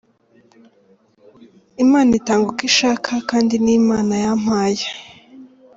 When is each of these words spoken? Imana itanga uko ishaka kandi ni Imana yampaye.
Imana 1.83 2.11
itanga 2.19 2.45
uko 2.51 2.63
ishaka 2.71 3.11
kandi 3.29 3.53
ni 3.63 3.71
Imana 3.79 4.13
yampaye. 4.23 4.85